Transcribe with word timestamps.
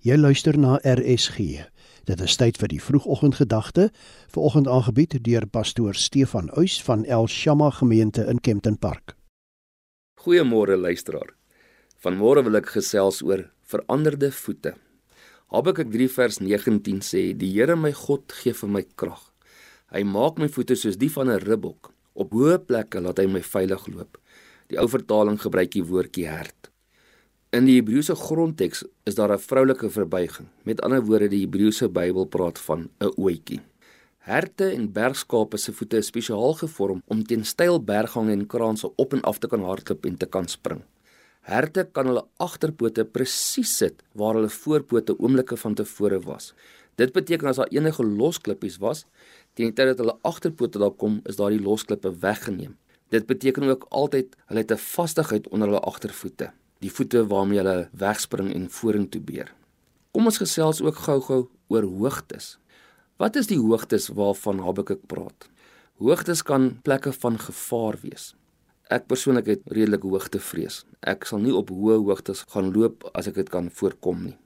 Jy 0.00 0.16
luister 0.16 0.56
na 0.56 0.78
RSG. 0.80 1.60
Dit 2.08 2.20
is 2.24 2.34
tyd 2.40 2.56
vir 2.56 2.70
die 2.72 2.78
vroegoggendgedagte, 2.80 3.90
vanoggend 4.32 4.68
aangebied 4.72 5.18
deur 5.26 5.44
pastoor 5.44 5.92
Stefan 5.92 6.48
Uys 6.56 6.78
van 6.86 7.02
El 7.04 7.28
Shama 7.28 7.68
gemeente 7.76 8.24
in 8.24 8.40
Kempton 8.40 8.78
Park. 8.80 9.12
Goeiemôre 10.24 10.78
luisteraar. 10.80 11.34
Vanmôre 12.00 12.46
wil 12.46 12.56
ek 12.62 12.72
gesels 12.78 13.20
oor 13.20 13.44
veranderde 13.68 14.32
voete. 14.32 14.72
Habakuk 15.52 15.92
3 15.92 16.08
vers 16.16 16.40
19 16.40 17.04
sê: 17.04 17.36
"Die 17.36 17.52
Here 17.52 17.76
my 17.76 17.92
God 17.92 18.32
gee 18.32 18.56
vir 18.56 18.72
my 18.72 18.84
krag. 18.96 19.20
Hy 19.92 20.02
maak 20.02 20.40
my 20.40 20.48
voete 20.48 20.80
soos 20.80 20.96
die 20.96 21.12
van 21.12 21.28
'n 21.28 21.44
ribbok. 21.44 21.92
Op 22.14 22.32
hoë 22.32 22.64
plekke 22.64 23.04
laat 23.04 23.18
hy 23.18 23.26
my 23.26 23.42
veilig 23.42 23.86
loop." 23.88 24.16
Die 24.68 24.80
ou 24.80 24.88
vertaling 24.88 25.36
gebruik 25.36 25.70
die 25.72 25.84
woordjie 25.84 26.26
hert. 26.26 26.69
In 27.50 27.64
die 27.66 27.80
Hebreëse 27.80 28.14
grondteks 28.14 28.84
is 29.10 29.16
daar 29.18 29.32
'n 29.34 29.42
vroulike 29.42 29.88
verbuiging. 29.90 30.46
Met 30.62 30.80
ander 30.80 31.02
woorde, 31.02 31.28
die 31.28 31.40
Hebreëse 31.40 31.88
Bybel 31.88 32.24
praat 32.24 32.58
van 32.58 32.88
'n 33.00 33.12
oetjie. 33.16 33.60
Herte 34.18 34.70
en 34.70 34.92
bergskape 34.92 35.56
se 35.56 35.72
voete 35.72 35.96
is 35.96 36.06
spesiaal 36.06 36.54
gevorm 36.54 37.02
om 37.06 37.24
teen 37.24 37.44
steil 37.44 37.84
berggange 37.84 38.32
en 38.32 38.46
kraanse 38.46 38.92
op 38.96 39.12
en 39.12 39.22
af 39.22 39.38
te 39.38 39.48
kan 39.48 39.62
hardloop 39.62 40.06
en 40.06 40.16
te 40.16 40.26
kan 40.26 40.46
spring. 40.46 40.82
Herte 41.40 41.88
kan 41.92 42.06
hulle 42.06 42.24
agterpote 42.36 43.04
presies 43.04 43.76
sit 43.76 44.02
waar 44.12 44.34
hulle 44.34 44.48
voorpote 44.48 45.18
oomblikke 45.18 45.56
van 45.56 45.74
tevore 45.74 46.20
was. 46.20 46.54
Dit 46.94 47.12
beteken 47.12 47.48
as 47.48 47.56
daar 47.56 47.70
enige 47.70 48.04
losklippies 48.04 48.78
was, 48.78 49.06
teen 49.54 49.66
die 49.66 49.74
tyd 49.74 49.86
dat 49.86 49.98
hulle 49.98 50.18
agterpote 50.22 50.78
daar 50.78 50.94
kom, 50.96 51.20
is 51.24 51.36
daardie 51.36 51.62
losklippe 51.62 52.18
weggeneem. 52.18 52.76
Dit 53.08 53.26
beteken 53.26 53.62
ook 53.62 53.86
altyd 53.88 54.36
hulle 54.46 54.60
het 54.60 54.72
'n 54.72 54.76
vastigheid 54.76 55.48
onder 55.48 55.68
hulle 55.68 55.80
agtervoete 55.80 56.52
die 56.80 56.90
voete 56.90 57.26
waarmee 57.28 57.60
hulle 57.60 57.88
wegspring 57.92 58.50
en 58.54 58.68
vorentoe 58.72 59.20
beer. 59.20 59.52
Kom 60.10 60.26
ons 60.26 60.40
gesels 60.40 60.80
ook 60.82 61.04
gou-gou 61.04 61.44
oor 61.70 61.86
hoogtes. 61.86 62.56
Wat 63.20 63.36
is 63.36 63.50
die 63.50 63.60
hoogtes 63.60 64.08
waarvan 64.16 64.62
Habakuk 64.64 65.04
praat? 65.06 65.48
Hoogtes 66.00 66.42
kan 66.42 66.78
plekke 66.82 67.12
van 67.12 67.36
gevaar 67.38 67.98
wees. 68.02 68.32
Ek 68.90 69.04
persoonlik 69.06 69.46
het 69.46 69.66
redelik 69.70 70.02
hoogtevrees. 70.02 70.82
Ek 71.06 71.28
sal 71.28 71.44
nie 71.44 71.52
op 71.54 71.68
hoë 71.70 72.00
hoogtes 72.00 72.42
gaan 72.50 72.72
loop 72.74 73.04
as 73.14 73.28
ek 73.30 73.36
dit 73.38 73.52
kan 73.52 73.68
voorkom 73.70 74.24
nie. 74.24 74.36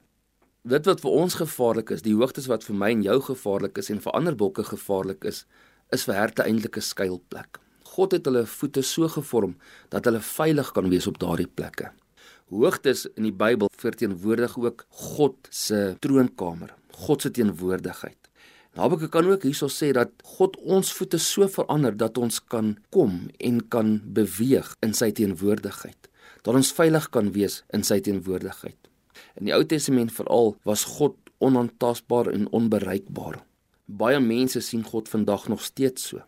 Dit 0.69 0.89
wat 0.89 1.01
vir 1.05 1.17
ons 1.17 1.39
gevaarlik 1.39 1.95
is, 1.95 2.03
die 2.05 2.17
hoogtes 2.17 2.49
wat 2.51 2.65
vir 2.67 2.77
my 2.77 2.91
en 2.93 3.05
jou 3.07 3.19
gevaarlik 3.31 3.79
is 3.81 3.93
en 3.95 4.03
vir 4.05 4.17
ander 4.19 4.37
bokke 4.37 4.65
gevaarlik 4.67 5.25
is, 5.29 5.45
is 5.93 6.05
vir 6.09 6.19
herte 6.19 6.43
eintlik 6.45 6.77
'n 6.77 6.89
skuilplek. 6.91 7.61
God 7.95 8.13
het 8.13 8.25
hulle 8.27 8.47
voete 8.47 8.83
so 8.83 9.09
gevorm 9.09 9.57
dat 9.91 10.05
hulle 10.05 10.21
veilig 10.21 10.73
kan 10.73 10.91
wees 10.91 11.07
op 11.07 11.19
daardie 11.19 11.47
plekke. 11.47 11.93
Hoogtes 12.53 13.07
in 13.17 13.25
die 13.25 13.33
Bybel 13.33 13.71
verteenwoordig 13.81 14.59
ook 14.61 14.85
God 14.89 15.49
se 15.49 15.95
troonkamer, 16.05 16.75
God 17.07 17.25
se 17.25 17.31
teenwoordigheid. 17.33 18.19
Habakuk 18.77 19.13
kan 19.15 19.31
ook 19.31 19.47
hierso 19.47 19.71
sê 19.73 19.93
dat 19.97 20.11
God 20.37 20.59
ons 20.61 20.91
voete 20.93 21.17
so 21.23 21.47
verander 21.49 21.95
dat 21.97 22.19
ons 22.21 22.41
kan 22.53 22.75
kom 22.93 23.31
en 23.39 23.63
kan 23.73 23.97
beweeg 24.17 24.75
in 24.85 24.93
sy 24.99 25.09
teenwoordigheid, 25.17 26.11
dat 26.45 26.59
ons 26.59 26.73
veilig 26.77 27.07
kan 27.15 27.31
wees 27.33 27.63
in 27.73 27.87
sy 27.87 28.01
teenwoordigheid. 28.05 28.77
In 29.41 29.49
die 29.49 29.55
Ou 29.57 29.63
Testament 29.65 30.13
veral 30.13 30.53
was 30.69 30.85
God 30.99 31.17
onaantastbaar 31.41 32.29
en 32.35 32.51
onbereikbaar. 32.53 33.41
Baie 33.87 34.21
mense 34.21 34.61
sien 34.61 34.85
God 34.85 35.09
vandag 35.09 35.49
nog 35.49 35.65
steeds 35.65 36.11
so. 36.11 36.21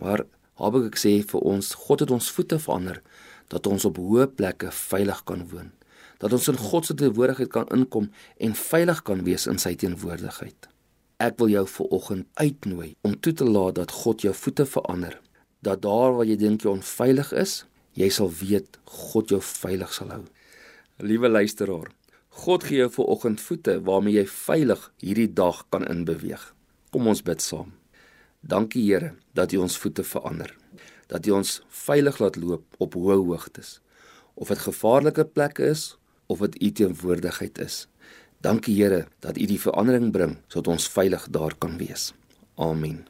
Maar 0.00 0.24
Habakuk 0.62 0.96
sê 1.00 1.18
vir 1.26 1.44
ons, 1.44 1.74
God 1.88 2.06
het 2.06 2.14
ons 2.14 2.32
voete 2.32 2.56
verander 2.62 3.02
dat 3.48 3.66
ons 3.66 3.84
op 3.88 3.98
hoë 4.00 4.28
plekke 4.36 4.70
veilig 4.74 5.22
kan 5.28 5.46
woon, 5.50 5.72
dat 6.22 6.32
ons 6.32 6.48
in 6.52 6.60
God 6.60 6.86
se 6.86 6.94
teenwoordigheid 6.98 7.50
kan 7.50 7.68
inkom 7.74 8.10
en 8.38 8.54
veilig 8.58 9.02
kan 9.02 9.24
wees 9.26 9.48
in 9.50 9.58
sy 9.58 9.74
teenwoordigheid. 9.78 10.68
Ek 11.22 11.38
wil 11.38 11.50
jou 11.52 11.64
viroggend 11.70 12.28
uitnooi 12.38 12.94
om 13.06 13.16
toe 13.18 13.34
te 13.38 13.46
laat 13.46 13.78
dat 13.78 13.94
God 14.02 14.22
jou 14.26 14.34
voete 14.34 14.66
verander, 14.66 15.18
dat 15.62 15.82
daar 15.82 16.16
waar 16.16 16.26
jy 16.26 16.38
dink 16.38 16.64
jy 16.64 16.72
onveilig 16.72 17.34
is, 17.38 17.62
jy 17.98 18.08
sal 18.10 18.30
weet 18.30 18.78
God 19.10 19.34
jou 19.34 19.42
veilig 19.42 19.92
sal 19.94 20.14
hou. 20.14 20.22
Liewe 21.02 21.30
luisteraar, 21.30 21.90
God 22.42 22.64
gee 22.64 22.80
jou 22.80 22.88
viroggend 22.94 23.42
voete 23.44 23.76
waarmee 23.84 24.16
jy 24.22 24.26
veilig 24.30 24.88
hierdie 25.04 25.28
dag 25.28 25.66
kan 25.74 25.84
inbeweeg. 25.90 26.42
Kom 26.94 27.10
ons 27.10 27.22
bid 27.26 27.44
saam. 27.44 27.74
Dankie 28.40 28.86
Here 28.88 29.14
dat 29.36 29.52
U 29.52 29.62
ons 29.66 29.78
voete 29.78 30.06
verander 30.06 30.61
dat 31.12 31.26
U 31.28 31.36
ons 31.36 31.60
veilig 31.68 32.18
laat 32.18 32.36
loop 32.40 32.80
op 32.80 32.96
hoë 32.96 33.20
hoogtes. 33.20 33.80
Of 34.34 34.48
dit 34.48 34.64
gevaarlike 34.64 35.24
plekke 35.24 35.68
is 35.68 35.96
of 36.32 36.40
dit 36.46 36.56
U 36.62 36.72
teenwoordigheid 36.80 37.58
is. 37.60 37.86
Dankie 38.40 38.74
Here 38.80 39.06
dat 39.20 39.36
U 39.36 39.46
die 39.46 39.60
verandering 39.60 40.12
bring 40.12 40.38
sodat 40.48 40.72
ons 40.72 40.88
veilig 40.88 41.28
daar 41.30 41.54
kan 41.58 41.76
wees. 41.76 42.12
Amen. 42.56 43.04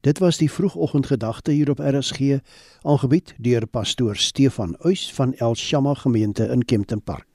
Dit 0.00 0.18
was 0.18 0.40
die 0.40 0.48
vroegoggendgedagte 0.48 1.52
hier 1.52 1.70
op 1.70 1.82
RSG, 1.84 2.40
aangebied 2.82 3.34
deur 3.36 3.66
pastoor 3.66 4.16
Stefan 4.16 4.76
Uys 4.80 5.10
van 5.12 5.34
El 5.36 5.54
Shama 5.54 5.94
gemeente 5.94 6.48
in 6.48 6.64
Kempton 6.64 7.02
Park. 7.02 7.29